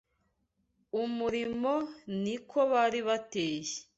[1.01, 1.73] umurimo
[2.21, 3.75] ni ko bari bateye